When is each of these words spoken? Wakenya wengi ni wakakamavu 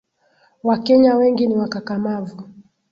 Wakenya 0.63 1.15
wengi 1.15 1.47
ni 1.47 1.57
wakakamavu 1.57 2.47